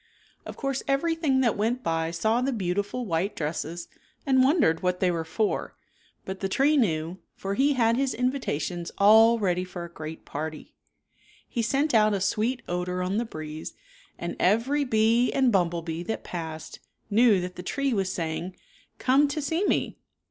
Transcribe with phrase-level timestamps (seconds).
[0.47, 3.87] Of course everything that went by saw the beau tiful white dresses
[4.25, 5.75] and wondered what they were for,
[6.25, 10.73] but the tree knew, for he had his invitations all ready for a great party.
[11.47, 13.75] He sent out a sweet odor on the breeze
[14.17, 16.79] and every bee and bumble bee that passed
[17.11, 18.55] knew that the tree was saying,"
[18.97, 19.99] Come to see me.